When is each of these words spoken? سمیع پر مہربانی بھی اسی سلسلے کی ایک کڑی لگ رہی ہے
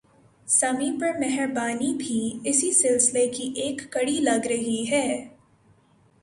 سمیع 0.47 0.91
پر 1.01 1.17
مہربانی 1.19 1.93
بھی 1.97 2.49
اسی 2.49 2.71
سلسلے 2.71 3.27
کی 3.27 3.51
ایک 3.55 3.81
کڑی 3.91 4.19
لگ 4.19 4.47
رہی 4.47 4.83
ہے 4.91 5.05